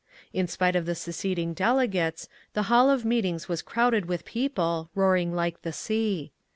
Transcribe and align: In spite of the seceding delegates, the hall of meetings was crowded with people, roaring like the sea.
In 0.33 0.47
spite 0.47 0.75
of 0.75 0.87
the 0.87 0.95
seceding 0.95 1.53
delegates, 1.53 2.27
the 2.55 2.63
hall 2.73 2.89
of 2.89 3.05
meetings 3.05 3.47
was 3.47 3.61
crowded 3.61 4.07
with 4.07 4.25
people, 4.25 4.89
roaring 4.95 5.31
like 5.31 5.61
the 5.61 5.71
sea. 5.71 6.31